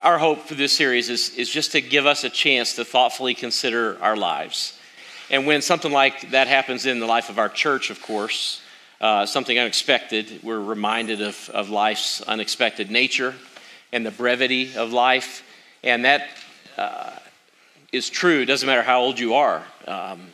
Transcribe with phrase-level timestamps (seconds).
[0.00, 3.34] Our hope for this series is, is just to give us a chance to thoughtfully
[3.34, 4.78] consider our lives.
[5.28, 8.62] And when something like that happens in the life of our church, of course,
[9.00, 13.34] uh, something unexpected, we're reminded of, of life's unexpected nature
[13.92, 15.42] and the brevity of life.
[15.82, 16.28] And that
[16.76, 17.16] uh,
[17.90, 19.64] is true, doesn't matter how old you are.
[19.88, 20.28] Um,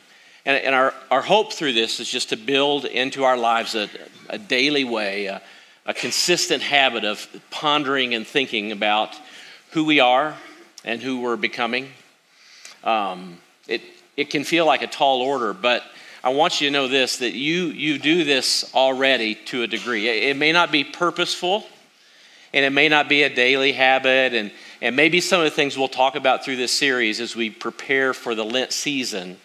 [0.44, 3.88] and, and our, our hope through this is just to build into our lives a,
[4.28, 5.40] a daily way, a,
[5.86, 9.16] a consistent habit of pondering and thinking about
[9.74, 10.36] who we are
[10.84, 11.88] and who we're becoming.
[12.84, 13.82] Um, it,
[14.16, 15.82] it can feel like a tall order, but
[16.22, 20.08] I want you to know this that you, you do this already to a degree.
[20.08, 21.64] It, it may not be purposeful,
[22.52, 25.76] and it may not be a daily habit, and, and maybe some of the things
[25.76, 29.38] we'll talk about through this series as we prepare for the Lent season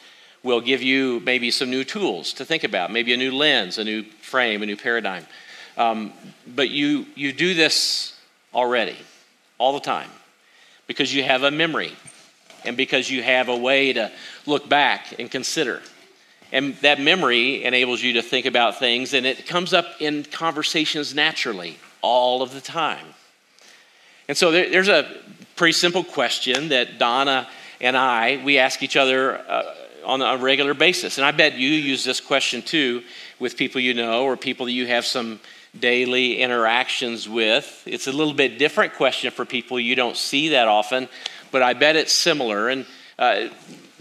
[0.43, 3.83] will give you maybe some new tools to think about, maybe a new lens, a
[3.83, 5.25] new frame, a new paradigm.
[5.75, 6.13] Um,
[6.45, 8.15] but you, you do this
[8.53, 8.95] already,
[9.57, 10.09] all the time
[10.89, 11.93] because you have a memory
[12.65, 14.11] and because you have a way to
[14.47, 15.81] look back and consider.
[16.51, 21.13] And that memory enables you to think about things, and it comes up in conversations
[21.13, 23.05] naturally all of the time.
[24.27, 25.15] And so there, there's a
[25.55, 27.47] pretty simple question that Donna
[27.79, 31.19] and I, we ask each other uh, on a regular basis.
[31.19, 33.03] And I bet you use this question too
[33.37, 35.39] with people you know or people that you have some
[35.77, 37.83] daily interactions with.
[37.85, 41.07] It's a little bit different question for people you don't see that often,
[41.51, 42.69] but I bet it's similar.
[42.69, 42.85] And
[43.17, 43.49] uh,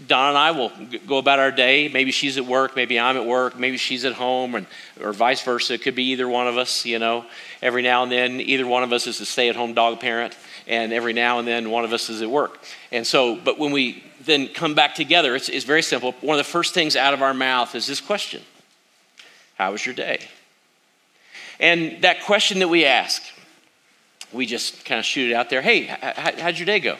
[0.07, 0.71] Don and I will
[1.07, 1.89] go about our day.
[1.89, 4.65] Maybe she's at work, maybe I'm at work, maybe she's at home, and,
[5.01, 5.73] or vice versa.
[5.73, 7.25] It could be either one of us, you know.
[7.61, 10.37] Every now and then, either one of us is a stay at home dog parent,
[10.67, 12.59] and every now and then, one of us is at work.
[12.91, 16.13] And so, but when we then come back together, it's, it's very simple.
[16.21, 18.41] One of the first things out of our mouth is this question
[19.57, 20.27] How was your day?
[21.59, 23.21] And that question that we ask,
[24.31, 25.61] we just kind of shoot it out there.
[25.61, 26.97] Hey, how'd your day go?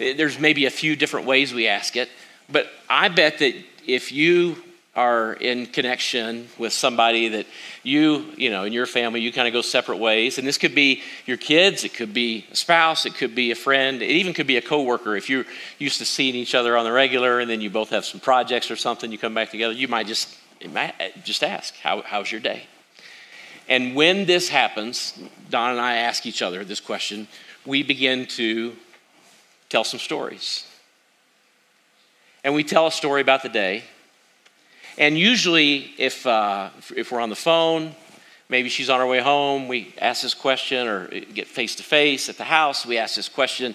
[0.00, 2.08] Eh, there's maybe a few different ways we ask it,
[2.50, 3.54] but I bet that
[3.86, 4.56] if you
[4.94, 7.46] are in connection with somebody that
[7.82, 10.38] you, you know, in your family, you kind of go separate ways.
[10.38, 13.54] And this could be your kids, it could be a spouse, it could be a
[13.54, 15.14] friend, it even could be a coworker.
[15.14, 15.44] If you're
[15.78, 18.70] used to seeing each other on the regular and then you both have some projects
[18.70, 20.34] or something, you come back together, you might just,
[20.72, 22.62] might eh, just ask, How, how's your day?
[23.68, 25.18] And when this happens,
[25.50, 27.26] Don and I ask each other this question,
[27.64, 28.74] we begin to
[29.68, 30.66] tell some stories.
[32.44, 33.82] And we tell a story about the day.
[34.98, 37.94] And usually, if, uh, if we're on the phone,
[38.48, 42.28] maybe she's on her way home, we ask this question, or get face to face
[42.28, 43.74] at the house, we ask this question.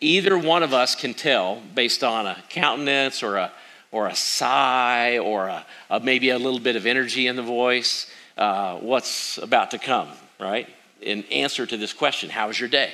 [0.00, 3.52] Either one of us can tell based on a countenance or a,
[3.92, 8.10] or a sigh or a, a maybe a little bit of energy in the voice
[8.36, 10.08] uh, what's about to come,
[10.40, 10.68] right?
[11.00, 12.90] In answer to this question, how was your day?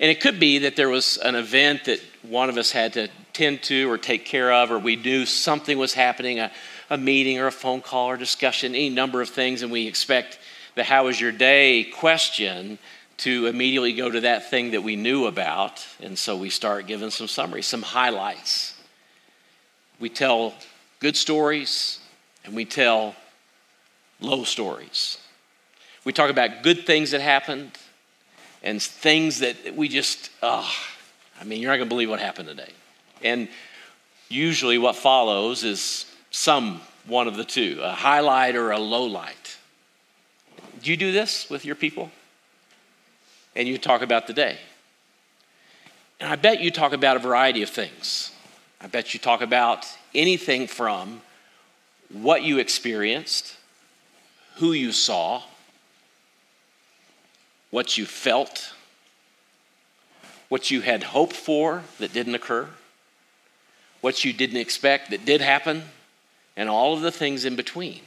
[0.00, 3.08] And it could be that there was an event that one of us had to
[3.32, 6.50] tend to or take care of, or we knew something was happening, a,
[6.90, 10.38] a meeting or a phone call or discussion, any number of things, and we expect
[10.74, 12.78] the how was your day question
[13.18, 15.86] to immediately go to that thing that we knew about.
[16.00, 18.74] And so we start giving some summaries, some highlights.
[20.00, 20.54] We tell
[20.98, 22.00] good stories
[22.44, 23.14] and we tell
[24.22, 25.18] low stories.
[26.04, 27.72] We talk about good things that happened
[28.62, 30.70] and things that we just, oh,
[31.40, 32.70] I mean, you're not going to believe what happened today.
[33.22, 33.48] And
[34.28, 39.56] usually what follows is some one of the two, a highlight or a low light.
[40.82, 42.10] Do you do this with your people?
[43.54, 44.58] And you talk about the day.
[46.20, 48.32] And I bet you talk about a variety of things.
[48.80, 51.20] I bet you talk about anything from
[52.10, 53.56] what you experienced
[54.56, 55.42] who you saw,
[57.70, 58.74] what you felt,
[60.48, 62.68] what you had hoped for that didn't occur,
[64.00, 65.82] what you didn't expect that did happen,
[66.56, 68.00] and all of the things in between.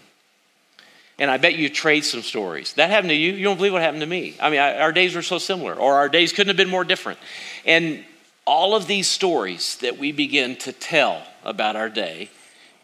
[1.18, 2.74] And I bet you trade some stories.
[2.74, 3.34] That happened to you.
[3.34, 4.36] You don't believe what happened to me.
[4.40, 6.84] I mean, I, our days were so similar, or our days couldn't have been more
[6.84, 7.20] different.
[7.66, 8.04] And
[8.46, 12.30] all of these stories that we begin to tell about our day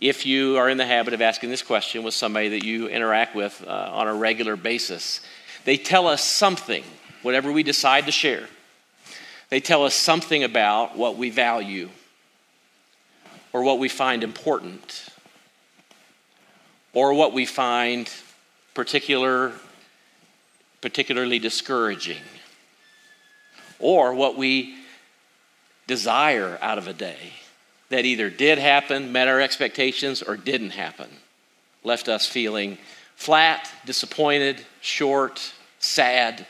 [0.02, 3.36] if you are in the habit of asking this question with somebody that you interact
[3.36, 5.22] with uh, on a regular basis.
[5.64, 6.84] They tell us something,
[7.22, 8.48] whatever we decide to share.
[9.50, 11.90] They tell us something about what we value
[13.54, 15.08] or what we find important
[16.94, 18.10] or what we find
[18.74, 19.52] particular,
[20.82, 22.24] particularly discouraging
[23.78, 24.78] or what we
[25.86, 27.34] desire out of a day
[27.92, 31.10] that either did happen, met our expectations, or didn't happen.
[31.84, 32.78] Left us feeling
[33.16, 36.48] flat, disappointed, short, sad,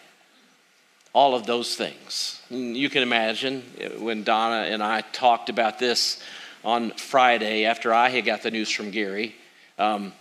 [1.13, 2.41] all of those things.
[2.49, 3.63] You can imagine
[3.99, 6.21] when Donna and I talked about this
[6.63, 9.35] on Friday after I had got the news from Gary,
[9.79, 10.13] um,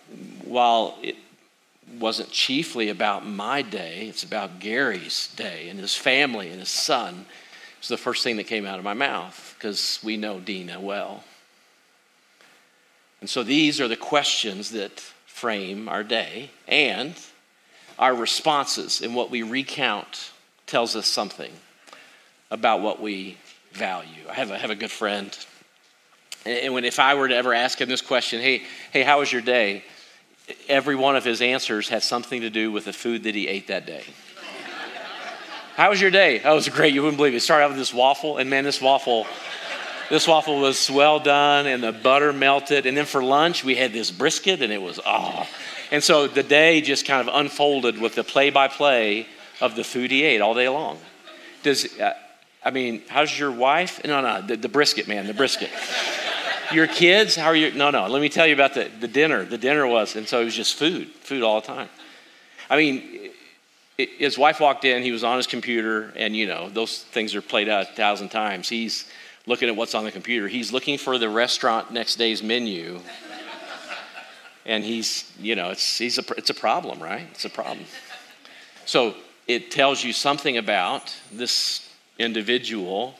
[0.44, 1.16] while it
[1.98, 7.26] wasn't chiefly about my day, it's about Gary's day and his family and his son.
[7.80, 11.24] It's the first thing that came out of my mouth because we know Dina well.
[13.20, 17.14] And so these are the questions that frame our day and
[17.98, 20.30] our responses and what we recount
[20.66, 21.52] tells us something
[22.50, 23.38] about what we
[23.72, 24.24] value.
[24.28, 25.36] I have a, have a good friend,
[26.46, 28.62] and when, if I were to ever ask him this question, hey,
[28.92, 29.84] hey, how was your day?
[30.68, 33.68] Every one of his answers had something to do with the food that he ate
[33.68, 34.04] that day.
[35.80, 36.36] How was your day?
[36.40, 36.92] That was great.
[36.92, 37.40] You wouldn't believe it.
[37.40, 39.26] Started out with this waffle, and man, this waffle,
[40.10, 42.84] this waffle was well done, and the butter melted.
[42.84, 45.48] And then for lunch, we had this brisket, and it was oh.
[45.90, 49.26] And so the day just kind of unfolded with the play-by-play
[49.62, 50.98] of the food he ate all day long.
[51.62, 52.12] Does, uh,
[52.62, 54.04] I mean, how's your wife?
[54.04, 55.70] No, no, the, the brisket, man, the brisket.
[56.74, 57.72] your kids, how are you?
[57.72, 59.46] No, no, let me tell you about the, the dinner.
[59.46, 61.88] The dinner was, and so it was just food, food all the time.
[62.68, 63.19] I mean,
[64.06, 67.42] his wife walked in, he was on his computer, and you know, those things are
[67.42, 68.68] played out a thousand times.
[68.68, 69.06] He's
[69.46, 70.48] looking at what's on the computer.
[70.48, 73.00] He's looking for the restaurant next day's menu.
[74.66, 77.26] and he's, you know, it's, he's a, it's a problem, right?
[77.32, 77.86] It's a problem.
[78.84, 79.14] So
[79.48, 81.88] it tells you something about this
[82.18, 83.14] individual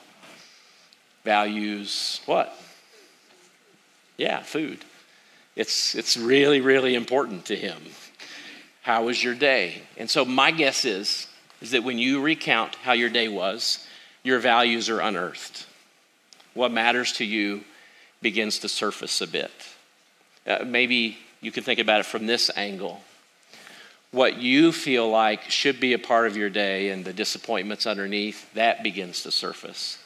[1.23, 2.55] values what?
[4.17, 4.85] Yeah, food.
[5.55, 7.77] It's, it's really, really important to him.
[8.81, 9.83] How was your day?
[9.97, 11.27] And so my guess is,
[11.61, 13.85] is that when you recount how your day was,
[14.23, 15.65] your values are unearthed.
[16.53, 17.63] What matters to you
[18.21, 19.51] begins to surface a bit.
[20.45, 23.01] Uh, maybe you can think about it from this angle
[24.11, 28.53] what you feel like should be a part of your day and the disappointments underneath,
[28.53, 29.97] that begins to surface.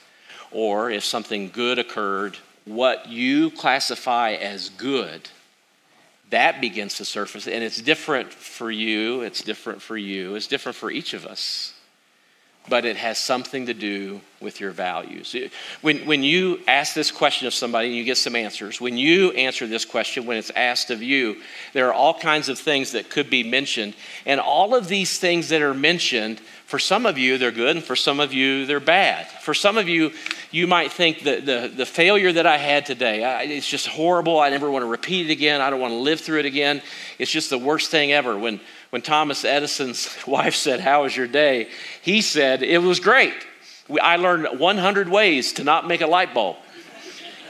[0.52, 5.30] Or if something good occurred, what you classify as good,
[6.36, 7.48] that begins to surface.
[7.48, 11.76] And it's different for you, it's different for you, it's different for each of us
[12.68, 15.36] but it has something to do with your values.
[15.82, 19.32] When, when you ask this question of somebody and you get some answers, when you
[19.32, 21.42] answer this question, when it's asked of you,
[21.74, 23.96] there are all kinds of things that could be mentioned.
[24.26, 27.86] And all of these things that are mentioned, for some of you, they're good, and
[27.86, 29.28] for some of you, they're bad.
[29.28, 30.12] For some of you,
[30.50, 34.40] you might think that the, the failure that I had today, I, it's just horrible.
[34.40, 35.62] I never want to repeat it again.
[35.62, 36.82] I don't want to live through it again.
[37.20, 38.36] It's just the worst thing ever.
[38.36, 38.60] When,
[38.90, 41.70] when Thomas Edison's wife said, How was your day?
[42.02, 43.36] He said, It was great.
[44.02, 46.58] I learned 100 ways to not make a light bulb.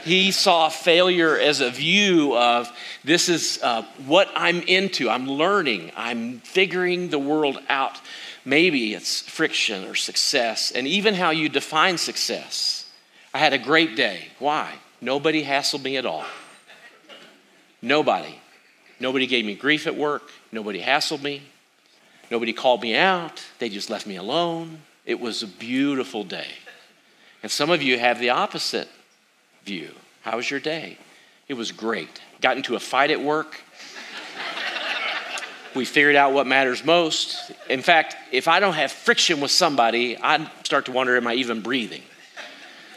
[0.06, 2.70] He saw failure as a view of
[3.02, 5.10] this is uh, what I'm into.
[5.10, 8.00] I'm learning, I'm figuring the world out.
[8.44, 12.88] Maybe it's friction or success, and even how you define success.
[13.34, 14.28] I had a great day.
[14.38, 14.72] Why?
[15.00, 16.24] Nobody hassled me at all.
[17.82, 18.40] Nobody.
[19.00, 20.30] Nobody gave me grief at work.
[20.52, 21.42] Nobody hassled me.
[22.30, 23.44] Nobody called me out.
[23.58, 24.82] They just left me alone.
[25.04, 26.46] It was a beautiful day.
[27.42, 28.88] And some of you have the opposite
[29.66, 29.90] view.
[30.22, 30.96] How was your day?
[31.48, 32.20] It was great.
[32.40, 33.60] Got into a fight at work.
[35.74, 37.52] we figured out what matters most.
[37.68, 41.34] In fact, if I don't have friction with somebody, I start to wonder am I
[41.34, 42.02] even breathing?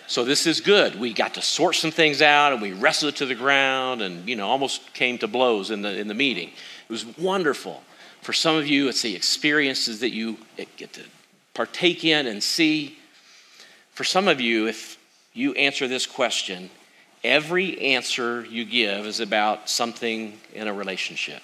[0.07, 0.99] So this is good.
[0.99, 4.27] We got to sort some things out and we wrestled it to the ground and
[4.27, 6.49] you know almost came to blows in the in the meeting.
[6.49, 7.83] It was wonderful.
[8.21, 10.37] For some of you, it's the experiences that you
[10.77, 11.01] get to
[11.53, 12.97] partake in and see.
[13.91, 14.98] For some of you, if
[15.33, 16.69] you answer this question,
[17.23, 21.41] every answer you give is about something in a relationship.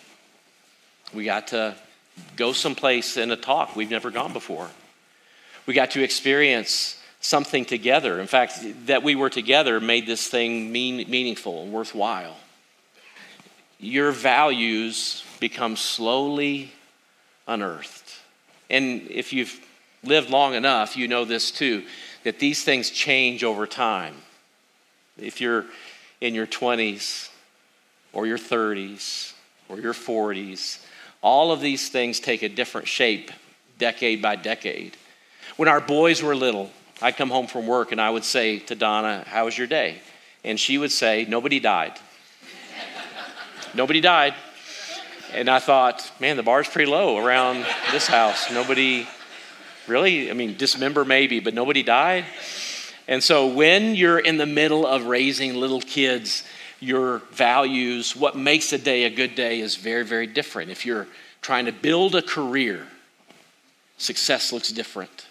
[1.13, 1.75] We got to
[2.35, 4.69] go someplace in a talk we've never gone before.
[5.65, 8.19] We got to experience something together.
[8.19, 12.37] In fact, that we were together made this thing mean, meaningful and worthwhile.
[13.79, 16.71] Your values become slowly
[17.47, 18.13] unearthed.
[18.69, 19.59] And if you've
[20.03, 21.83] lived long enough, you know this too
[22.25, 24.15] that these things change over time.
[25.17, 25.65] If you're
[26.19, 27.29] in your 20s
[28.13, 29.33] or your 30s
[29.69, 30.83] or your 40s,
[31.21, 33.31] all of these things take a different shape
[33.77, 34.97] decade by decade.
[35.55, 38.75] When our boys were little, I'd come home from work and I would say to
[38.75, 40.01] Donna, How was your day?
[40.43, 41.93] And she would say, Nobody died.
[43.75, 44.33] Nobody died.
[45.31, 48.51] And I thought, man, the bar's pretty low around this house.
[48.51, 49.07] Nobody
[49.87, 52.25] really, I mean, dismember maybe, but nobody died.
[53.07, 56.43] And so when you're in the middle of raising little kids,
[56.79, 60.71] your values, what makes a day a good day is very, very different.
[60.71, 61.07] If you're
[61.41, 62.87] trying to build a career,
[63.97, 65.25] success looks different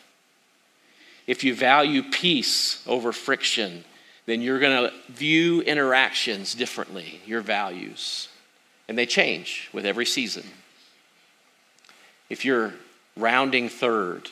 [1.27, 3.85] if you value peace over friction,
[4.27, 8.29] then you're going to view interactions differently, your values.
[8.89, 10.45] And they change with every season.
[12.29, 12.75] If you're
[13.17, 14.29] rounding third,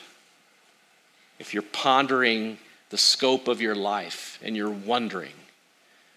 [1.39, 2.57] if you're pondering
[2.89, 5.33] the scope of your life and you're wondering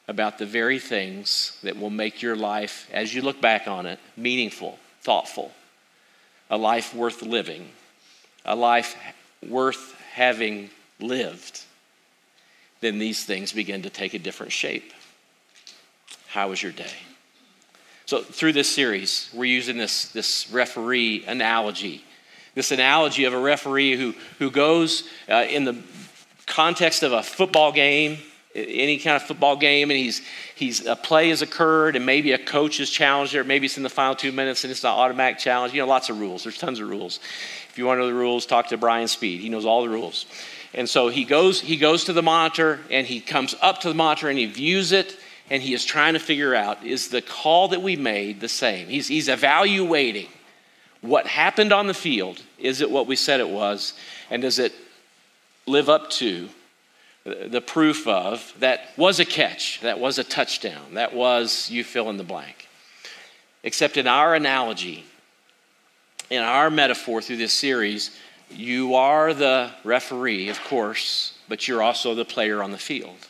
[0.08, 3.98] about the very things that will make your life, as you look back on it,
[4.16, 5.52] meaningful, thoughtful,
[6.50, 7.68] a life worth living,
[8.44, 8.96] a life
[9.48, 10.70] worth having
[11.00, 11.62] lived,
[12.80, 14.92] then these things begin to take a different shape.
[16.28, 16.94] How was your day?
[18.04, 22.04] So, through this series, we're using this, this referee analogy.
[22.56, 25.76] This analogy of a referee who, who goes uh, in the
[26.46, 28.16] context of a football game,
[28.54, 30.22] any kind of football game, and he's,
[30.54, 33.82] he's a play has occurred, and maybe a coach has challenged or maybe it's in
[33.82, 35.74] the final two minutes and it's an automatic challenge.
[35.74, 36.44] You know, lots of rules.
[36.44, 37.20] There's tons of rules.
[37.68, 39.42] If you want to know the rules, talk to Brian Speed.
[39.42, 40.24] He knows all the rules.
[40.72, 43.94] And so he goes, he goes to the monitor and he comes up to the
[43.94, 45.14] monitor and he views it
[45.50, 48.88] and he is trying to figure out is the call that we made the same?
[48.88, 50.28] He's, he's evaluating
[51.00, 52.42] what happened on the field.
[52.58, 53.94] Is it what we said it was?
[54.30, 54.72] And does it
[55.66, 56.48] live up to
[57.24, 62.08] the proof of that was a catch, that was a touchdown, that was you fill
[62.10, 62.68] in the blank?
[63.62, 65.04] Except in our analogy,
[66.30, 68.16] in our metaphor through this series,
[68.50, 73.26] you are the referee, of course, but you're also the player on the field.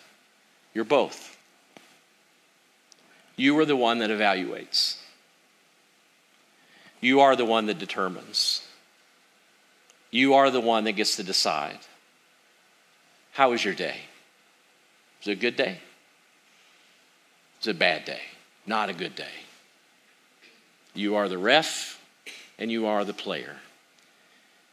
[0.75, 1.39] You're both.
[3.37, 4.97] You are the one that evaluates.
[7.07, 8.67] You are the one that determines.
[10.11, 11.79] You are the one that gets to decide.
[13.31, 13.99] How was your day?
[15.21, 15.79] Was it a good day?
[17.61, 18.23] Was it a bad day?
[18.67, 19.37] Not a good day.
[20.95, 22.03] You are the ref
[22.59, 23.55] and you are the player.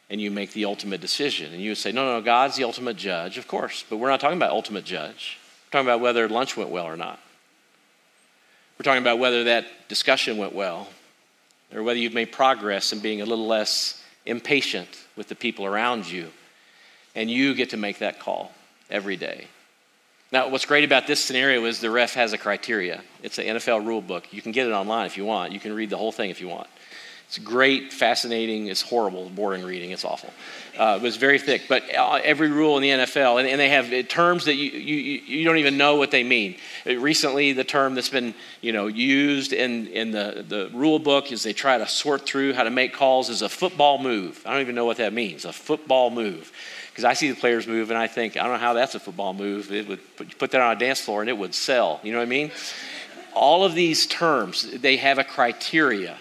[0.10, 1.54] And you make the ultimate decision.
[1.54, 3.86] And you say, no, no, God's the ultimate judge, of course.
[3.88, 5.38] But we're not talking about ultimate judge.
[5.68, 7.20] We're talking about whether lunch went well or not.
[8.80, 10.88] We're talking about whether that discussion went well
[11.74, 16.10] or whether you've made progress in being a little less impatient with the people around
[16.10, 16.30] you.
[17.15, 18.51] And you get to make that call
[18.89, 19.48] every day.
[20.32, 23.03] Now, what's great about this scenario is the ref has a criteria.
[23.22, 24.34] It's an NFL rule book.
[24.34, 25.51] You can get it online if you want.
[25.51, 26.68] You can read the whole thing if you want.
[27.34, 28.68] It's great, fascinating.
[28.68, 29.90] It's horrible, boring reading.
[29.90, 30.32] It's awful.
[30.78, 31.63] Uh, it was very thick.
[31.68, 34.70] But uh, every rule in the NFL, and, and they have uh, terms that you,
[34.70, 36.58] you, you don't even know what they mean.
[36.88, 41.32] Uh, recently, the term that's been you know, used in, in the, the rule book
[41.32, 44.40] is they try to sort through how to make calls is a football move.
[44.46, 46.52] I don't even know what that means, a football move.
[46.92, 49.00] Because I see the players move and I think, I don't know how that's a
[49.00, 49.72] football move.
[49.72, 52.00] It would put, put that on a dance floor and it would sell.
[52.04, 52.52] You know what I mean?
[53.34, 56.20] All of these terms, they have a criteria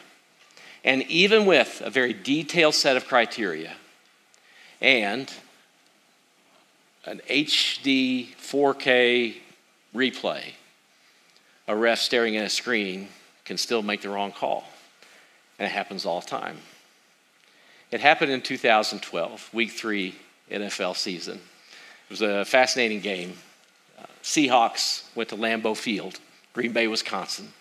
[0.85, 3.75] and even with a very detailed set of criteria
[4.81, 5.33] and
[7.05, 9.37] an HD 4K
[9.95, 10.43] replay,
[11.69, 13.09] a ref staring at a screen
[13.45, 14.65] can still make the wrong call.
[15.59, 16.59] And it happens all the time.
[17.91, 20.15] It happened in 2012, week three
[20.51, 21.37] NFL season.
[21.37, 23.35] It was a fascinating game.
[24.23, 26.19] Seahawks went to Lambeau Field,
[26.53, 27.53] Green Bay, Wisconsin.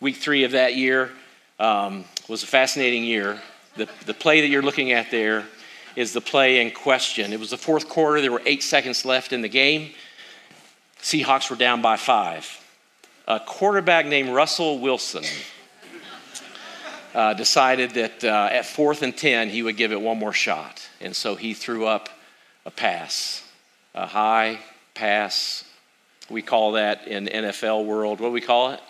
[0.00, 1.10] Week three of that year,
[1.58, 3.40] um, was a fascinating year.
[3.76, 5.44] The, the play that you're looking at there
[5.96, 7.32] is the play in question.
[7.32, 9.92] It was the fourth quarter, there were eight seconds left in the game.
[11.00, 12.60] Seahawks were down by five.
[13.28, 15.24] A quarterback named Russell Wilson
[17.14, 20.86] uh, decided that uh, at fourth and 10, he would give it one more shot.
[21.00, 22.08] And so he threw up
[22.66, 23.46] a pass,
[23.94, 24.58] a high
[24.94, 25.64] pass.
[26.28, 28.80] We call that in NFL world, what do we call it?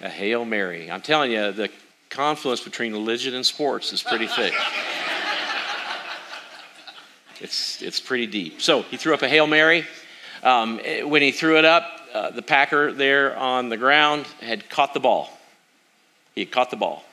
[0.00, 0.90] A Hail Mary.
[0.90, 1.70] I'm telling you, the
[2.08, 4.54] confluence between religion and sports is pretty thick.
[7.40, 8.60] it's, it's pretty deep.
[8.60, 9.86] So he threw up a Hail Mary.
[10.42, 14.94] Um, when he threw it up, uh, the Packer there on the ground had caught
[14.94, 15.30] the ball.
[16.34, 17.04] He had caught the ball.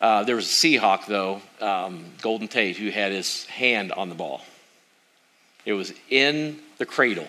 [0.00, 4.14] Uh, there was a Seahawk, though, um, Golden Tate, who had his hand on the
[4.14, 4.42] ball.
[5.64, 7.28] It was in the cradle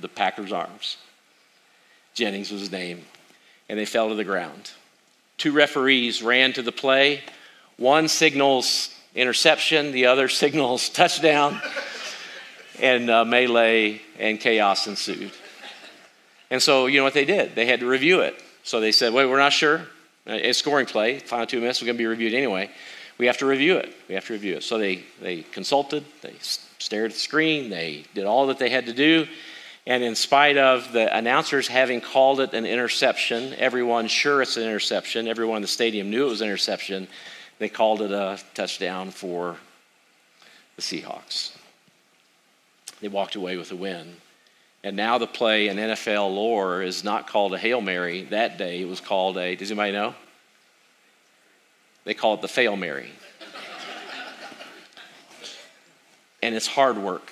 [0.00, 0.98] the Packers' arms.
[2.14, 3.02] Jennings was his name
[3.72, 4.70] and they fell to the ground.
[5.38, 7.22] Two referees ran to the play.
[7.78, 11.58] One signals interception, the other signals touchdown,
[12.82, 15.32] and uh, melee and chaos ensued.
[16.50, 17.54] And so, you know what they did?
[17.54, 18.34] They had to review it.
[18.62, 19.78] So they said, wait, we're not sure.
[20.26, 22.70] Uh, it's scoring play, final two minutes, we're going to be reviewed anyway.
[23.16, 23.96] We have to review it.
[24.06, 24.64] We have to review it.
[24.64, 26.34] So they, they consulted, they
[26.78, 29.26] stared at the screen, they did all that they had to do,
[29.86, 34.62] and in spite of the announcers having called it an interception, everyone sure it's an
[34.62, 37.08] interception, everyone in the stadium knew it was an interception,
[37.58, 39.56] they called it a touchdown for
[40.76, 41.56] the Seahawks.
[43.00, 44.16] They walked away with a win.
[44.84, 48.22] And now the play in NFL lore is not called a Hail Mary.
[48.24, 50.14] That day it was called a, does anybody know?
[52.04, 53.10] They call it the Fail Mary.
[56.42, 57.30] and it's hard work,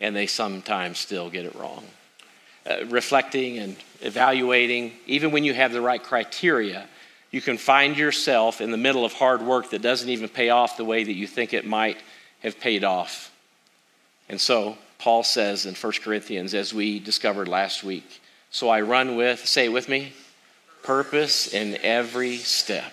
[0.00, 1.84] and they sometimes still get it wrong.
[2.68, 6.86] Uh, reflecting and evaluating, even when you have the right criteria,
[7.30, 10.76] you can find yourself in the middle of hard work that doesn't even pay off
[10.76, 11.98] the way that you think it might
[12.40, 13.32] have paid off.
[14.28, 19.16] And so, Paul says in 1 Corinthians, as we discovered last week, so I run
[19.16, 20.12] with, say it with me,
[20.82, 22.92] purpose in every step.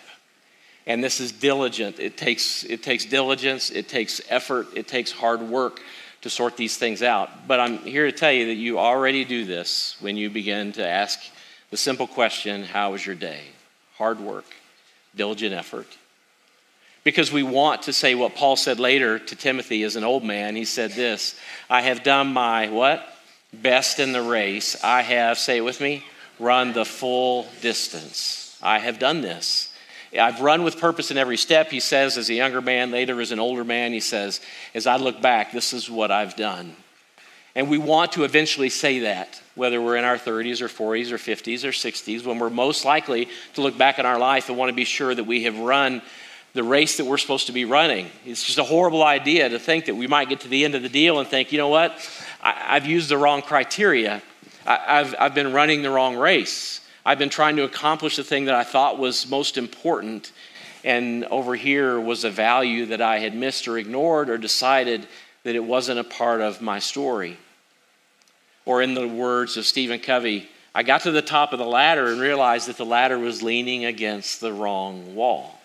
[0.85, 1.99] And this is diligent.
[1.99, 5.81] It takes, it takes diligence, it takes effort, it takes hard work
[6.21, 7.47] to sort these things out.
[7.47, 10.87] But I'm here to tell you that you already do this when you begin to
[10.87, 11.19] ask
[11.69, 13.41] the simple question How was your day?
[13.97, 14.45] Hard work,
[15.15, 15.87] diligent effort.
[17.03, 20.55] Because we want to say what Paul said later to Timothy as an old man.
[20.55, 23.07] He said this I have done my what?
[23.53, 24.83] Best in the race.
[24.83, 26.03] I have, say it with me,
[26.37, 28.59] run the full distance.
[28.61, 29.71] I have done this.
[30.17, 33.31] I've run with purpose in every step, he says, as a younger man, later as
[33.31, 34.41] an older man, he says,
[34.73, 36.75] as I look back, this is what I've done.
[37.55, 41.17] And we want to eventually say that, whether we're in our 30s or 40s or
[41.17, 44.69] 50s or 60s, when we're most likely to look back on our life and want
[44.69, 46.01] to be sure that we have run
[46.53, 48.09] the race that we're supposed to be running.
[48.25, 50.83] It's just a horrible idea to think that we might get to the end of
[50.83, 51.97] the deal and think, you know what,
[52.41, 54.21] I, have used the wrong criteria.
[54.65, 56.81] I, I've, I've been running the wrong race.
[57.07, 60.33] I've been trying to accomplish the thing that I thought was most important,
[60.83, 65.07] and over here was a value that I had missed or ignored or decided
[65.43, 67.37] that it wasn't a part of my story.
[68.65, 72.07] Or, in the words of Stephen Covey, I got to the top of the ladder
[72.07, 75.61] and realized that the ladder was leaning against the wrong wall.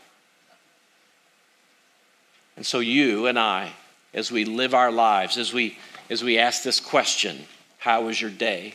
[2.56, 3.72] And so, you and I,
[4.14, 5.76] as we live our lives, as we,
[6.08, 7.46] as we ask this question,
[7.78, 8.75] How was your day?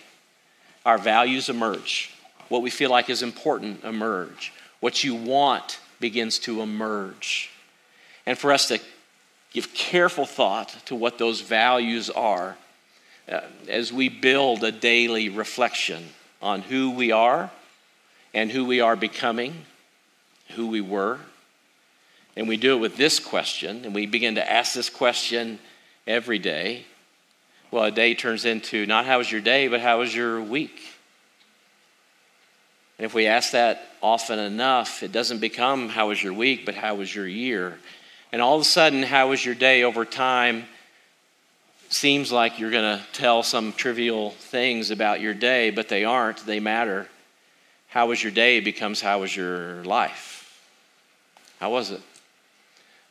[0.85, 2.13] our values emerge
[2.49, 4.53] what we feel like is important emerge.
[4.79, 7.49] What you want begins to emerge.
[8.25, 8.79] And for us to
[9.51, 12.57] give careful thought to what those values are
[13.31, 16.03] uh, as we build a daily reflection
[16.41, 17.51] on who we are
[18.33, 19.65] and who we are becoming,
[20.55, 21.19] who we were.
[22.35, 25.57] And we do it with this question, and we begin to ask this question
[26.05, 26.85] every day.
[27.71, 30.79] Well, a day turns into not how was your day, but how was your week?
[32.97, 36.75] And if we ask that often enough, it doesn't become how was your week, but
[36.75, 37.77] how was your year?
[38.31, 40.65] And all of a sudden, how was your day over time
[41.89, 46.45] seems like you're going to tell some trivial things about your day, but they aren't,
[46.45, 47.07] they matter.
[47.87, 50.61] How was your day becomes how was your life?
[51.59, 52.01] How was it?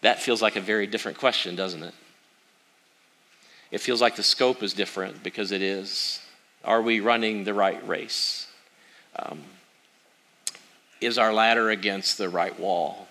[0.03, 1.95] That feels like a very different question, doesn't it?
[3.71, 6.21] It feels like the scope is different because it is.
[6.65, 8.47] Are we running the right race?
[9.17, 9.43] Um,
[11.01, 13.07] is our ladder against the right wall?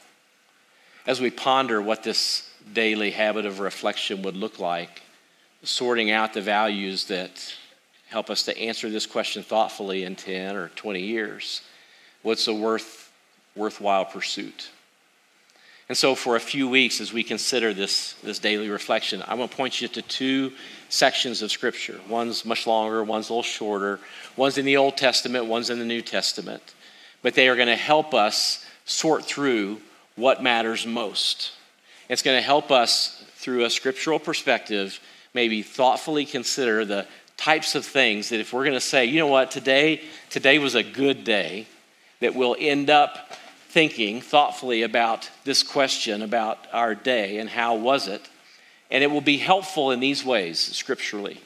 [1.05, 5.03] As we ponder what this daily habit of reflection would look like,
[5.63, 7.53] sorting out the values that
[8.07, 11.61] help us to answer this question thoughtfully in 10 or 20 years,
[12.23, 13.11] what's a worth,
[13.55, 14.69] worthwhile pursuit?
[15.87, 19.51] And so, for a few weeks, as we consider this, this daily reflection, I want
[19.51, 20.51] to point you to two
[20.89, 21.99] sections of Scripture.
[22.09, 23.99] One's much longer, one's a little shorter.
[24.35, 26.73] One's in the Old Testament, one's in the New Testament
[27.25, 29.81] but they are going to help us sort through
[30.15, 31.53] what matters most.
[32.07, 34.99] It's going to help us, through a scriptural perspective,
[35.33, 39.25] maybe thoughtfully consider the types of things that if we're going to say, you know
[39.25, 41.65] what, today, today was a good day,
[42.19, 43.33] that we'll end up
[43.69, 48.21] thinking thoughtfully about this question about our day and how was it.
[48.91, 51.41] And it will be helpful in these ways scripturally.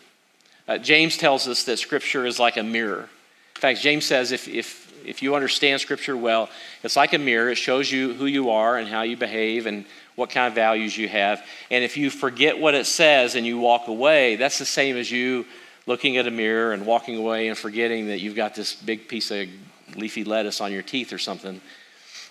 [0.68, 3.08] Uh, James tells us that scripture is like a mirror.
[3.56, 6.50] In fact, James says if, if if you understand Scripture well,
[6.84, 7.50] it's like a mirror.
[7.50, 9.86] It shows you who you are and how you behave and
[10.16, 11.44] what kind of values you have.
[11.72, 15.12] And if you forget what it says and you walk away, that's the same as
[15.12, 15.46] you
[15.86, 19.32] looking at a mirror and walking away and forgetting that you've got this big piece
[19.32, 19.48] of
[19.96, 21.62] leafy lettuce on your teeth or something.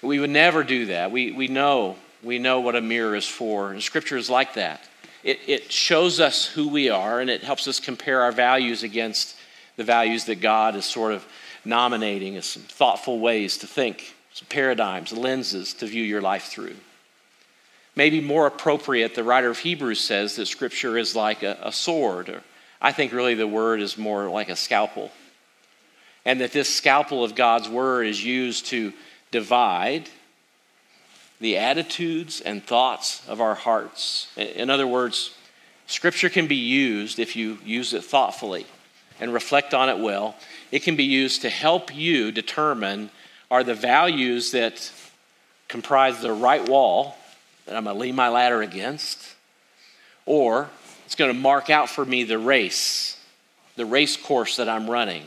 [0.02, 1.10] We would never do that.
[1.10, 4.82] We, we know we know what a mirror is for, and Scripture is like that.
[5.22, 9.36] It, it shows us who we are, and it helps us compare our values against
[9.76, 11.24] the values that God is sort of
[11.64, 16.76] nominating as some thoughtful ways to think, some paradigms, lenses to view your life through.
[17.96, 22.28] Maybe more appropriate, the writer of Hebrews says that Scripture is like a, a sword.
[22.28, 22.42] Or
[22.80, 25.10] I think really the word is more like a scalpel.
[26.24, 28.92] And that this scalpel of God's word is used to
[29.32, 30.08] divide
[31.40, 34.28] the attitudes and thoughts of our hearts.
[34.36, 35.34] In other words,
[35.88, 38.66] Scripture can be used if you use it thoughtfully
[39.20, 40.36] and reflect on it well.
[40.70, 43.10] It can be used to help you determine
[43.50, 44.92] are the values that
[45.68, 47.16] comprise the right wall
[47.66, 49.34] that I'm going to lean my ladder against,
[50.26, 50.68] or
[51.06, 53.18] it's going to mark out for me the race,
[53.76, 55.22] the race course that I'm running.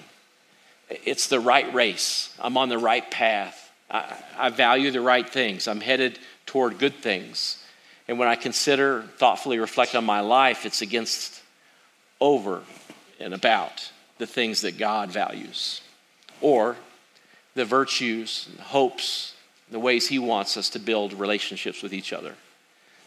[0.90, 2.36] It's the right race.
[2.40, 3.72] I'm on the right path.
[3.90, 5.68] I, I value the right things.
[5.68, 7.64] I'm headed toward good things.
[8.08, 11.42] And when I consider, thoughtfully reflect on my life, it's against
[12.20, 12.62] over
[13.20, 15.82] and about the things that God values.
[16.42, 16.78] Or
[17.56, 19.34] the virtues, hopes,
[19.72, 22.36] the ways He wants us to build relationships with each other.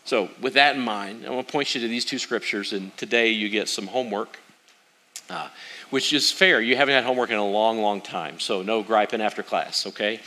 [0.05, 2.95] So, with that in mind, I want to point you to these two scriptures, and
[2.97, 4.41] today you get some homework,
[5.31, 5.49] uh,
[5.91, 6.61] which is fair.
[6.61, 10.21] You haven't had homework in a long, long time, so no griping after class, okay?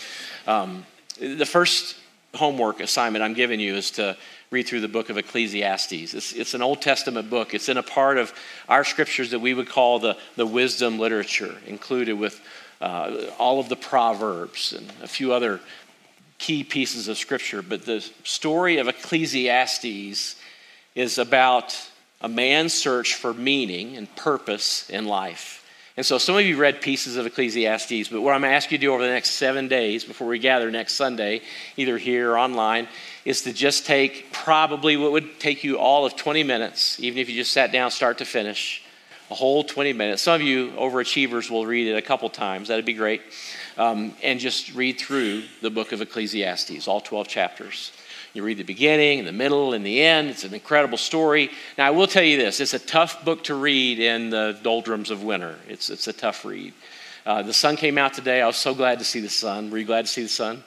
[0.47, 0.85] Um,
[1.19, 1.97] the first
[2.33, 4.15] homework assignment I'm giving you is to
[4.49, 6.13] read through the book of Ecclesiastes.
[6.13, 7.53] It's, it's, an Old Testament book.
[7.53, 8.33] It's in a part of
[8.69, 12.39] our scriptures that we would call the, the wisdom literature, included with
[12.79, 15.59] uh, all of the Proverbs and a few other
[16.37, 17.61] key pieces of scripture.
[17.61, 20.35] But the story of Ecclesiastes
[20.95, 21.77] is about
[22.21, 25.66] a man's search for meaning and purpose in life.
[25.97, 28.71] And so some of you read pieces of Ecclesiastes, but what I'm going to ask
[28.71, 31.41] you to do over the next seven days before we gather next Sunday,
[31.75, 32.87] either here or online,
[33.25, 37.27] is to just take probably what would take you all of 20 minutes, even if
[37.27, 38.83] you just sat down start to finish,
[39.31, 40.21] a whole 20 minutes.
[40.21, 42.67] Some of you overachievers will read it a couple times.
[42.67, 43.23] That'd be great.
[43.75, 47.91] Um, and just read through the book of Ecclesiastes, all 12 chapters.
[48.37, 50.29] You read the beginning, the middle, and the end.
[50.29, 51.49] It's an incredible story.
[51.75, 55.09] Now, I will tell you this it's a tough book to read in the doldrums
[55.09, 55.55] of winter.
[55.67, 56.75] It's, it's a tough read.
[57.25, 58.43] Uh, the sun came out today.
[58.43, 59.71] I was so glad to see the sun.
[59.71, 60.63] Were you glad to see the sun?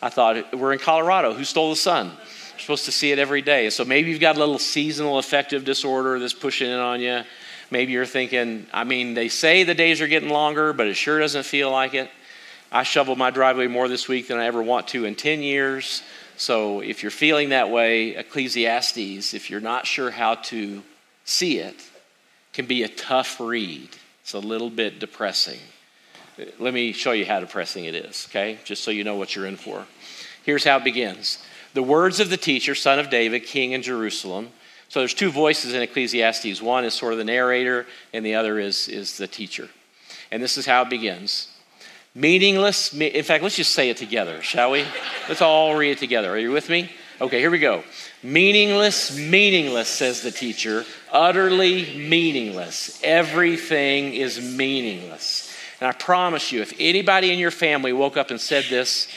[0.00, 1.34] I thought, we're in Colorado.
[1.34, 2.08] Who stole the sun?
[2.08, 3.68] We're supposed to see it every day.
[3.68, 7.20] So maybe you've got a little seasonal affective disorder that's pushing in on you.
[7.70, 11.20] Maybe you're thinking, I mean, they say the days are getting longer, but it sure
[11.20, 12.10] doesn't feel like it.
[12.72, 16.02] I shoveled my driveway more this week than I ever want to in 10 years.
[16.36, 20.82] So if you're feeling that way, Ecclesiastes, if you're not sure how to
[21.24, 21.76] see it,
[22.52, 23.88] can be a tough read.
[24.22, 25.58] It's a little bit depressing.
[26.58, 28.58] Let me show you how depressing it is, okay?
[28.64, 29.86] Just so you know what you're in for.
[30.44, 31.38] Here's how it begins.
[31.74, 34.50] The words of the teacher, son of David, king in Jerusalem.
[34.88, 36.60] So there's two voices in Ecclesiastes.
[36.60, 39.68] One is sort of the narrator, and the other is, is the teacher.
[40.30, 41.48] And this is how it begins.
[42.16, 44.84] Meaningless, in fact, let's just say it together, shall we?
[45.28, 46.30] Let's all read it together.
[46.30, 46.90] Are you with me?
[47.20, 47.82] Okay, here we go.
[48.22, 50.84] Meaningless, meaningless, says the teacher.
[51.10, 53.00] Utterly meaningless.
[53.02, 55.52] Everything is meaningless.
[55.80, 59.08] And I promise you, if anybody in your family woke up and said this,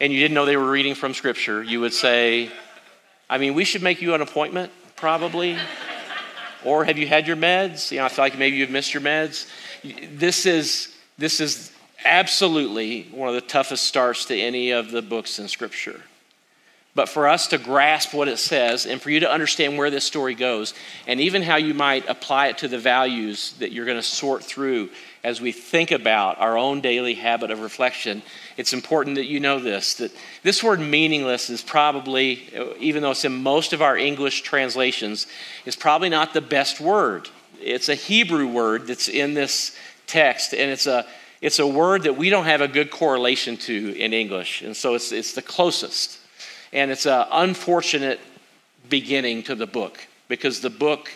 [0.00, 2.50] and you didn't know they were reading from Scripture, you would say,
[3.28, 5.58] I mean, we should make you an appointment, probably.
[6.64, 7.90] or have you had your meds?
[7.90, 9.46] You know, I feel like maybe you've missed your meds.
[10.10, 11.70] This is this is
[12.04, 16.00] absolutely one of the toughest starts to any of the books in Scripture.
[16.94, 20.04] But for us to grasp what it says and for you to understand where this
[20.04, 20.74] story goes,
[21.08, 24.44] and even how you might apply it to the values that you're going to sort
[24.44, 24.90] through
[25.24, 28.22] as we think about our own daily habit of reflection,
[28.56, 30.12] it's important that you know this that
[30.44, 32.44] this word meaningless is probably,
[32.78, 35.26] even though it's in most of our English translations,
[35.64, 37.28] is probably not the best word.
[37.60, 39.74] It's a Hebrew word that's in this
[40.06, 41.06] text, and it's a,
[41.40, 44.62] it's a word that we don't have a good correlation to in English.
[44.62, 46.18] And so it's, it's the closest.
[46.72, 48.20] And it's an unfortunate
[48.88, 51.10] beginning to the book because the book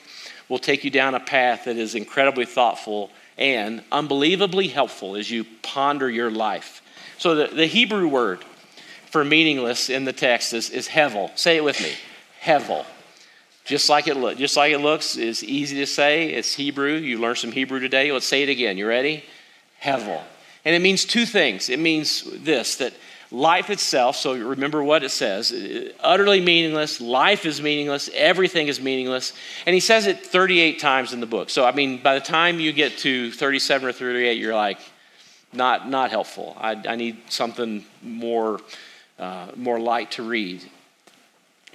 [0.48, 5.44] will take you down a path that is incredibly thoughtful and unbelievably helpful as you
[5.62, 6.82] ponder your life.
[7.18, 8.44] So, the, the Hebrew word
[9.06, 11.36] for meaningless in the text is, is hevel.
[11.38, 11.92] Say it with me
[12.42, 12.84] hevel
[13.68, 15.16] just like it just like it looks.
[15.16, 16.30] It's easy to say.
[16.30, 16.94] It's Hebrew.
[16.94, 18.10] You learned some Hebrew today.
[18.10, 18.78] Let's say it again.
[18.78, 19.24] You ready?
[19.82, 20.22] Hevel.
[20.64, 21.68] And it means two things.
[21.68, 22.94] It means this that
[23.30, 25.52] life itself, so remember what it says,
[26.00, 29.34] utterly meaningless, life is meaningless, everything is meaningless.
[29.66, 31.50] And he says it 38 times in the book.
[31.50, 34.78] So I mean, by the time you get to 37 or 38, you're like,
[35.52, 36.56] not, not helpful.
[36.58, 38.60] I, I need something more,
[39.18, 40.62] uh, more light to read.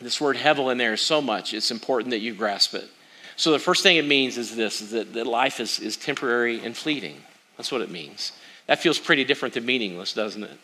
[0.02, 2.90] This word hevel in there is so much, it's important that you grasp it.
[3.36, 6.64] So the first thing it means is this is that, that life is, is temporary
[6.64, 7.22] and fleeting.
[7.58, 8.32] That's what it means.
[8.68, 10.60] That feels pretty different than meaningless, doesn't it?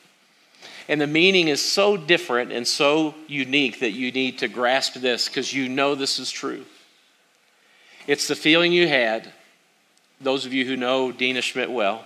[0.87, 5.27] And the meaning is so different and so unique that you need to grasp this
[5.27, 6.65] because you know this is true.
[8.07, 9.31] It's the feeling you had,
[10.19, 12.05] those of you who know Dina Schmidt well,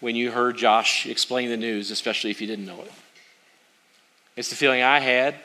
[0.00, 2.92] when you heard Josh explain the news, especially if you didn't know it.
[4.36, 5.36] It's the feeling I had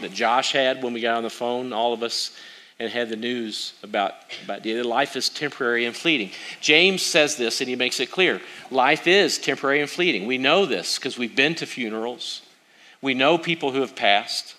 [0.00, 2.36] that Josh had when we got on the phone, all of us,
[2.80, 6.30] and had the news about, about the life is temporary and fleeting.
[6.62, 8.40] James says this and he makes it clear.
[8.70, 10.26] Life is temporary and fleeting.
[10.26, 12.40] We know this because we've been to funerals.
[13.02, 14.54] We know people who have passed,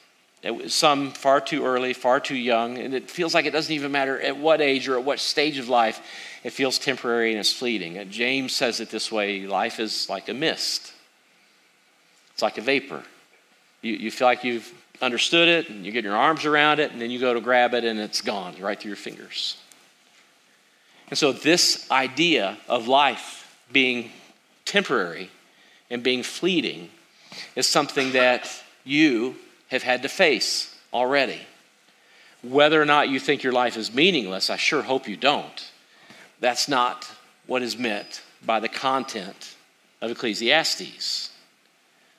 [0.67, 4.19] some far too early, far too young, and it feels like it doesn't even matter
[4.19, 6.01] at what age or at what stage of life.
[6.43, 8.09] It feels temporary and it's fleeting.
[8.09, 10.93] James says it this way life is like a mist,
[12.33, 13.03] it's like a vapor.
[13.81, 17.01] You, you feel like you've understood it, and you get your arms around it, and
[17.01, 19.57] then you go to grab it, and it's gone right through your fingers.
[21.09, 24.11] And so, this idea of life being
[24.65, 25.29] temporary
[25.89, 26.89] and being fleeting
[27.55, 28.49] is something that
[28.83, 29.35] you
[29.67, 31.39] have had to face already.
[32.43, 35.71] Whether or not you think your life is meaningless, I sure hope you don't.
[36.39, 37.09] That's not
[37.45, 39.55] what is meant by the content
[40.01, 41.29] of Ecclesiastes.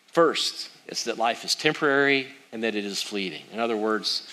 [0.07, 3.43] First, it's that life is temporary and that it is fleeting.
[3.53, 4.29] In other words,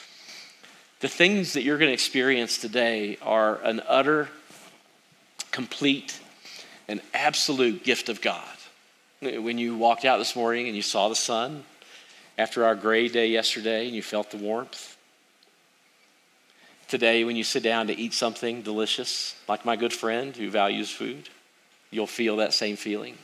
[1.00, 4.28] the things that you're going to experience today are an utter,
[5.52, 6.20] complete,
[6.90, 8.44] and absolute gift of God.
[9.22, 11.64] When you walked out this morning and you saw the sun
[12.38, 14.98] after our gray day yesterday and you felt the warmth,
[16.88, 20.90] today when you sit down to eat something delicious, like my good friend who values
[20.90, 21.30] food,
[21.92, 23.18] you'll feel that same feeling.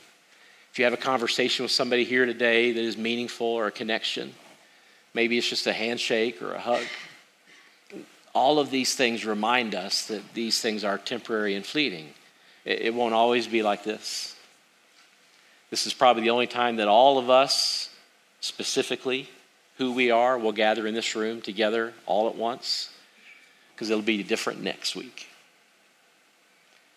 [0.72, 4.34] If you have a conversation with somebody here today that is meaningful or a connection,
[5.16, 6.84] maybe it's just a handshake or a hug.
[8.34, 12.08] All of these things remind us that these things are temporary and fleeting.
[12.66, 14.36] It won't always be like this.
[15.70, 17.88] This is probably the only time that all of us,
[18.40, 19.30] specifically
[19.78, 22.90] who we are, will gather in this room together all at once,
[23.74, 25.28] because it'll be different next week.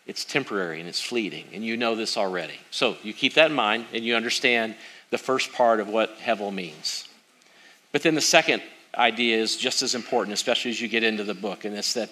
[0.06, 2.60] It's temporary and it's fleeting, and you know this already.
[2.70, 4.76] So you keep that in mind and you understand
[5.10, 7.09] the first part of what Hevel means.
[7.92, 8.62] But then the second
[8.96, 12.10] idea is just as important, especially as you get into the book, and it's that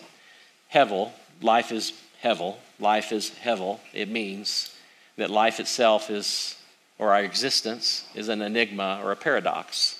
[0.74, 1.12] Hevel,
[1.42, 3.80] life is Hevel, life is Hevel.
[3.94, 4.76] It means
[5.18, 6.56] that life itself is,
[6.98, 9.96] or our existence, is an enigma or a paradox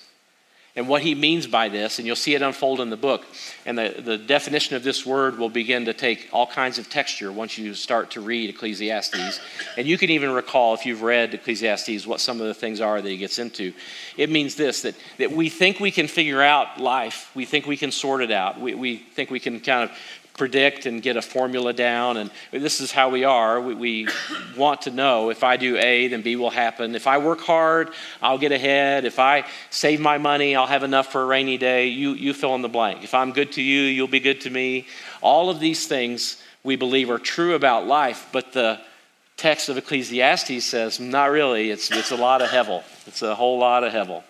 [0.78, 3.26] and what he means by this, and you'll see it unfold in the book.
[3.66, 7.32] And the, the definition of this word will begin to take all kinds of texture
[7.32, 9.40] once you start to read Ecclesiastes.
[9.76, 13.02] And you can even recall, if you've read Ecclesiastes, what some of the things are
[13.02, 13.72] that he gets into.
[14.16, 17.76] It means this that, that we think we can figure out life, we think we
[17.76, 19.96] can sort it out, we, we think we can kind of
[20.38, 22.16] predict and get a formula down.
[22.16, 23.60] And this is how we are.
[23.60, 24.08] We, we,
[24.56, 26.94] want to know if I do A, then B will happen.
[26.94, 27.90] If I work hard,
[28.22, 29.04] I'll get ahead.
[29.04, 31.88] If I save my money, I'll have enough for a rainy day.
[31.88, 33.04] You, you fill in the blank.
[33.04, 34.86] If I'm good to you, you'll be good to me.
[35.20, 38.80] All of these things we believe are true about life, but the
[39.36, 41.70] text of Ecclesiastes says, not really.
[41.70, 42.82] It's, it's a lot of hevel.
[43.06, 44.22] It's a whole lot of hevel.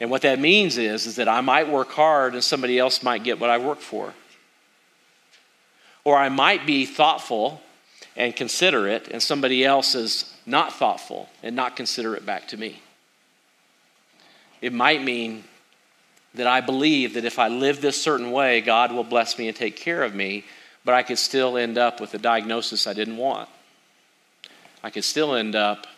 [0.00, 3.24] And what that means is, is that I might work hard and somebody else might
[3.24, 4.12] get what I work for.
[6.06, 7.60] Or I might be thoughtful
[8.14, 12.80] and considerate, and somebody else is not thoughtful and not considerate back to me.
[14.62, 15.42] It might mean
[16.34, 19.56] that I believe that if I live this certain way, God will bless me and
[19.56, 20.44] take care of me,
[20.84, 23.48] but I could still end up with a diagnosis I didn't want.
[24.84, 25.88] I could still end up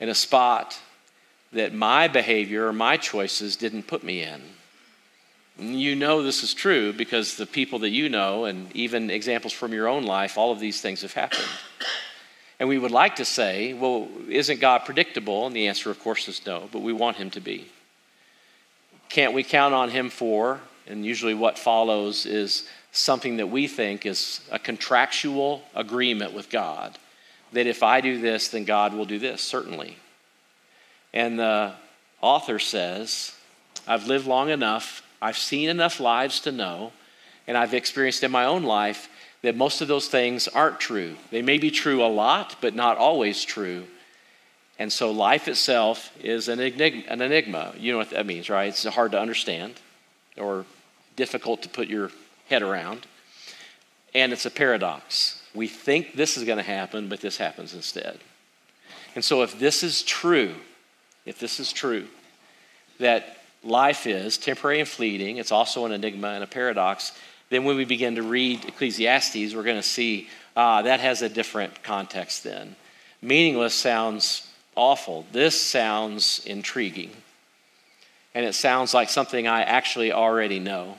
[0.00, 0.80] in a spot
[1.52, 4.40] that my behavior or my choices didn't put me in.
[5.58, 9.72] You know this is true because the people that you know, and even examples from
[9.72, 11.48] your own life, all of these things have happened.
[12.58, 15.46] And we would like to say, well, isn't God predictable?
[15.46, 17.66] And the answer, of course, is no, but we want Him to be.
[19.08, 20.60] Can't we count on Him for?
[20.86, 26.98] And usually what follows is something that we think is a contractual agreement with God
[27.52, 29.96] that if I do this, then God will do this, certainly.
[31.12, 31.72] And the
[32.20, 33.34] author says,
[33.86, 36.92] I've lived long enough I've seen enough lives to know,
[37.46, 39.08] and I've experienced in my own life
[39.40, 41.16] that most of those things aren't true.
[41.30, 43.86] They may be true a lot, but not always true.
[44.78, 47.72] And so life itself is an enigma.
[47.78, 48.68] You know what that means, right?
[48.68, 49.80] It's hard to understand
[50.36, 50.66] or
[51.16, 52.10] difficult to put your
[52.50, 53.06] head around.
[54.14, 55.42] And it's a paradox.
[55.54, 58.18] We think this is going to happen, but this happens instead.
[59.14, 60.54] And so if this is true,
[61.24, 62.08] if this is true,
[62.98, 67.12] that life is temporary and fleeting, it's also an enigma and a paradox,
[67.50, 71.28] then when we begin to read Ecclesiastes, we're going to see ah, that has a
[71.28, 72.76] different context then.
[73.22, 75.26] Meaningless sounds awful.
[75.32, 77.10] This sounds intriguing.
[78.34, 80.96] And it sounds like something I actually already know.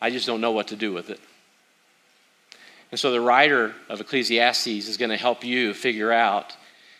[0.00, 1.20] I just don't know what to do with it.
[2.90, 6.54] And so the writer of Ecclesiastes is going to help you figure out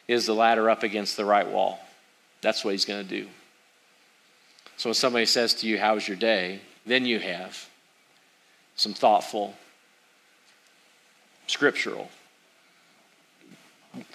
[0.08, 1.80] is the ladder up against the right wall?
[2.40, 3.28] That's what he's going to do.
[4.76, 6.60] So when somebody says to you, How was your day?
[6.86, 7.68] then you have
[8.76, 9.54] some thoughtful,
[11.48, 12.08] scriptural,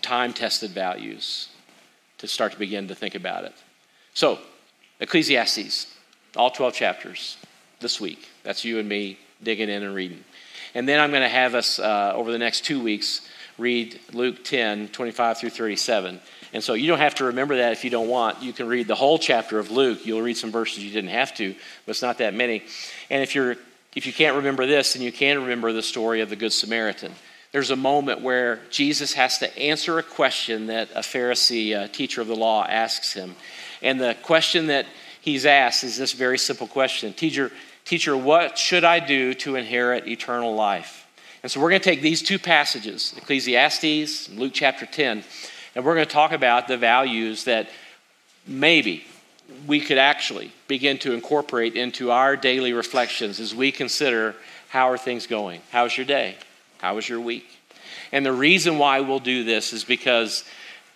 [0.01, 1.49] time tested values
[2.19, 3.53] to start to begin to think about it.
[4.13, 4.39] So,
[4.99, 5.87] Ecclesiastes,
[6.35, 7.37] all 12 chapters
[7.79, 8.29] this week.
[8.43, 10.23] That's you and me digging in and reading.
[10.75, 14.43] And then I'm going to have us, uh, over the next two weeks, read Luke
[14.43, 16.19] 10, 25 through 37.
[16.53, 18.41] And so you don't have to remember that if you don't want.
[18.41, 20.05] You can read the whole chapter of Luke.
[20.05, 21.53] You'll read some verses you didn't have to,
[21.85, 22.63] but it's not that many.
[23.09, 23.55] And if you're
[23.95, 27.11] if you can't remember this, then you can remember the story of the Good Samaritan.
[27.51, 32.21] There's a moment where Jesus has to answer a question that a Pharisee, a teacher
[32.21, 33.35] of the law, asks him.
[33.81, 34.85] And the question that
[35.19, 37.51] he's asked is this very simple question Teacher,
[37.83, 41.05] teacher what should I do to inherit eternal life?
[41.43, 45.23] And so we're going to take these two passages, Ecclesiastes, and Luke chapter 10,
[45.75, 47.69] and we're going to talk about the values that
[48.45, 49.05] maybe
[49.67, 54.35] we could actually begin to incorporate into our daily reflections as we consider
[54.69, 55.61] how are things going?
[55.71, 56.37] How's your day?
[56.79, 57.45] How was your week?
[58.11, 60.43] And the reason why we'll do this is because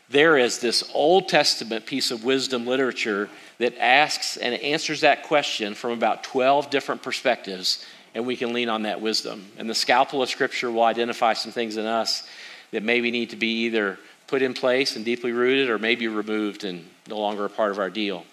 [0.09, 5.73] there is this Old Testament piece of wisdom literature that asks and answers that question
[5.73, 9.45] from about 12 different perspectives, and we can lean on that wisdom.
[9.57, 12.27] And the scalpel of Scripture will identify some things in us
[12.71, 16.63] that maybe need to be either put in place and deeply rooted or maybe removed
[16.63, 18.25] and no longer a part of our deal.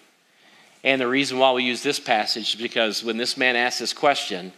[0.83, 3.93] And the reason why we use this passage is because when this man asks this
[3.93, 4.51] question,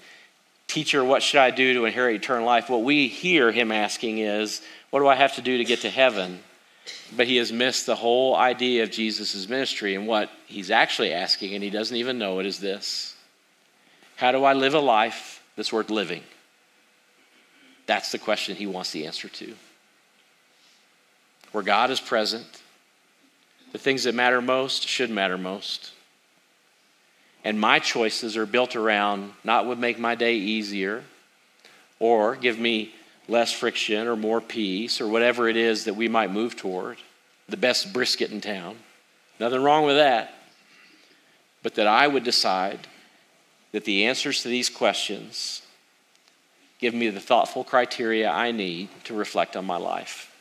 [0.67, 2.69] Teacher, what should I do to inherit eternal life?
[2.69, 5.89] What we hear him asking is, What do I have to do to get to
[5.89, 6.39] heaven?
[7.15, 9.95] But he has missed the whole idea of Jesus' ministry.
[9.95, 13.15] And what he's actually asking, and he doesn't even know it, is this
[14.15, 16.23] How do I live a life that's worth living?
[17.85, 19.53] That's the question he wants the answer to.
[21.55, 22.45] Where God is present,
[23.71, 25.93] the things that matter most should matter most
[27.45, 31.03] and my choices are built around not what make my day easier
[31.99, 32.93] or give me
[33.27, 36.97] less friction or more peace or whatever it is that we might move toward,
[37.47, 38.75] the best brisket in town.
[39.39, 40.33] Nothing wrong with that.
[41.61, 42.87] But that I would decide
[43.71, 45.61] that the answers to these questions
[46.79, 50.34] give me the thoughtful criteria I need to reflect on my life.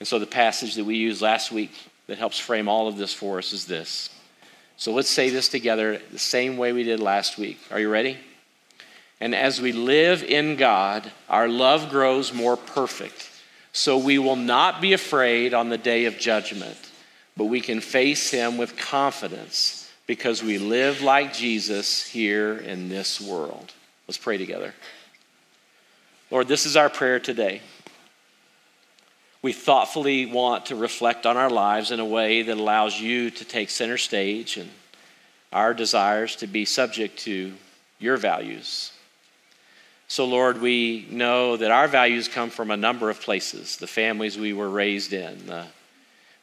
[0.00, 1.72] And so the passage that we used last week
[2.06, 4.10] that helps frame all of this for us is this.
[4.76, 7.60] So let's say this together the same way we did last week.
[7.70, 8.16] Are you ready?
[9.20, 13.28] And as we live in God, our love grows more perfect.
[13.72, 16.78] So we will not be afraid on the day of judgment,
[17.36, 23.20] but we can face Him with confidence because we live like Jesus here in this
[23.20, 23.72] world.
[24.08, 24.74] Let's pray together.
[26.30, 27.60] Lord, this is our prayer today
[29.42, 33.44] we thoughtfully want to reflect on our lives in a way that allows you to
[33.44, 34.70] take center stage and
[35.52, 37.52] our desires to be subject to
[37.98, 38.92] your values.
[40.08, 44.36] So, Lord, we know that our values come from a number of places the families
[44.36, 45.66] we were raised in, the,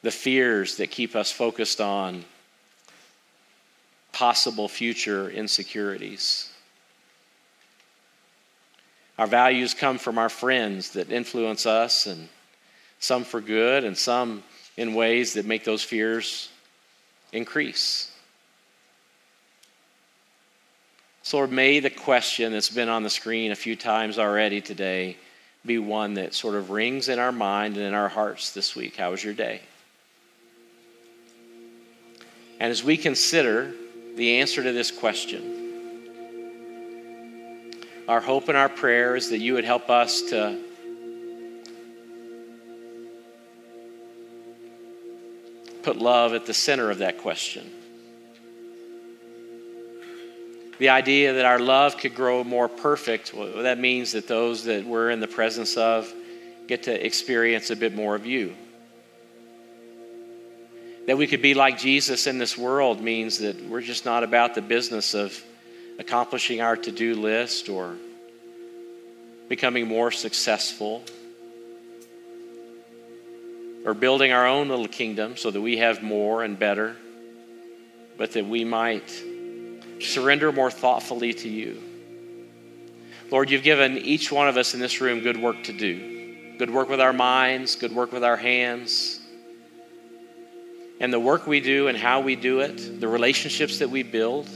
[0.01, 2.23] the fears that keep us focused on
[4.11, 6.51] possible future insecurities.
[9.19, 12.29] Our values come from our friends that influence us and
[12.99, 14.43] some for good and some
[14.75, 16.49] in ways that make those fears
[17.31, 18.11] increase.
[21.23, 25.17] So, Lord, may the question that's been on the screen a few times already today
[25.65, 28.95] be one that sort of rings in our mind and in our hearts this week.
[28.95, 29.61] How was your day?
[32.59, 33.73] And as we consider
[34.15, 35.53] the answer to this question,
[38.07, 40.57] our hope and our prayer is that you would help us to
[45.87, 47.71] put love at the center of that question.
[50.79, 54.85] The idea that our love could grow more perfect, well, that means that those that
[54.85, 56.13] we're in the presence of
[56.67, 58.53] get to experience a bit more of you.
[61.05, 64.55] That we could be like Jesus in this world means that we're just not about
[64.55, 65.41] the business of
[65.99, 67.95] accomplishing our to do list or
[69.47, 71.01] becoming more successful
[73.87, 76.93] or building our own little kingdom so that we have more and better,
[78.17, 79.09] but that we might
[80.01, 81.81] surrender more thoughtfully to you.
[83.31, 86.57] Lord, you've given each one of us in this room good work to do.
[86.59, 89.21] Good work with our minds, good work with our hands.
[90.99, 94.49] And the work we do and how we do it, the relationships that we build,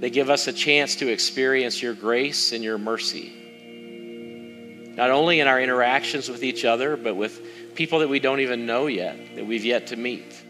[0.00, 3.36] they give us a chance to experience your grace and your mercy.
[4.96, 7.40] Not only in our interactions with each other, but with
[7.74, 10.44] people that we don't even know yet, that we've yet to meet.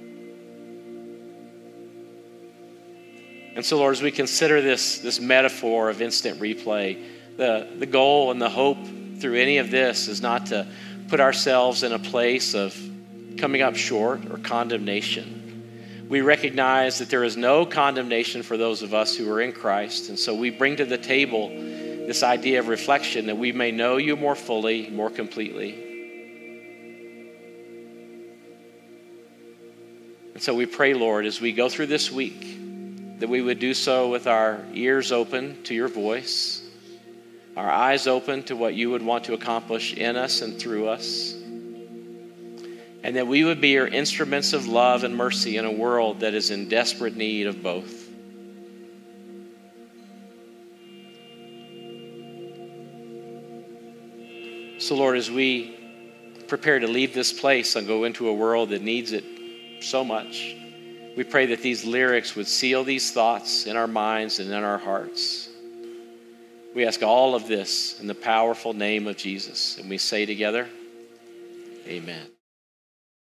[3.55, 7.05] And so, Lord, as we consider this, this metaphor of instant replay,
[7.37, 8.79] the, the goal and the hope
[9.19, 10.67] through any of this is not to
[11.09, 12.79] put ourselves in a place of
[13.39, 16.07] coming up short or condemnation.
[16.09, 20.09] We recognize that there is no condemnation for those of us who are in Christ.
[20.09, 23.97] And so we bring to the table this idea of reflection that we may know
[23.97, 25.90] you more fully, more completely.
[30.41, 32.57] And so we pray, Lord, as we go through this week,
[33.19, 36.67] that we would do so with our ears open to your voice,
[37.59, 41.35] our eyes open to what you would want to accomplish in us and through us,
[43.03, 46.33] and that we would be your instruments of love and mercy in a world that
[46.33, 48.09] is in desperate need of both.
[54.79, 55.79] So, Lord, as we
[56.49, 59.40] prepare to leave this place and go into a world that needs it
[59.83, 60.57] so much,
[61.17, 64.79] we pray that these lyrics would seal these thoughts in our minds and in our
[64.79, 65.49] hearts.
[66.75, 69.79] We ask all of this in the powerful name of Jesus.
[69.79, 70.69] And we say together,
[71.87, 72.40] Amen.